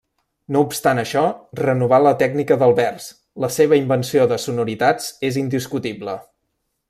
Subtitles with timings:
[0.53, 1.21] No obstant això,
[1.59, 3.05] renovà la tècnica del vers,
[3.45, 6.19] la seva invenció de sonoritats és indiscutible.